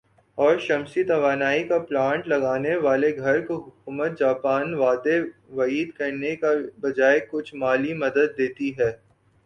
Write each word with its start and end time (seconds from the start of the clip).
اور 0.37 0.57
شمسی 0.57 1.03
توانائی 1.03 1.63
کا 1.67 1.77
پلانٹ 1.79 2.27
لگا 2.27 2.57
نے 2.57 2.75
والے 2.85 3.15
گھر 3.17 3.39
کو 3.45 3.57
حکومت 3.57 4.17
جاپان 4.19 4.73
وعدے 4.73 5.19
وعید 5.51 5.91
کرنے 5.97 6.35
کے 6.35 6.55
بجائے 6.81 7.19
کچھ 7.31 7.53
مالی 7.55 7.93
مدد 7.95 8.37
دیتی 8.37 8.71
ہے 8.79 8.91